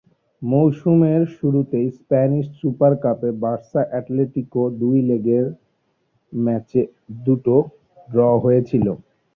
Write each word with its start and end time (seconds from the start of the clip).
মৌসুমের 0.41 1.21
শুরুতে 1.35 1.79
Spanish 1.97 2.45
super 2.59 2.93
কাপে 3.03 3.29
বার্সা-অ্যাটলেটিকো 3.41 4.61
দুই 4.79 4.97
লেগের 5.09 5.45
ম্যাচ 6.33 6.69
দুটো 7.19 7.55
ড্র 8.09 8.19
হয়েছিল। 8.43 8.85